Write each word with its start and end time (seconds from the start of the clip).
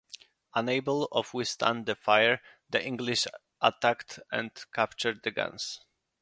Unable 0.55 1.07
to 1.09 1.23
withstand 1.31 1.85
the 1.85 1.93
fire, 1.93 2.41
the 2.71 2.83
English 2.83 3.27
attacked 3.61 4.19
and 4.31 4.51
captured 4.73 5.21
the 5.21 5.29
guns. 5.29 5.81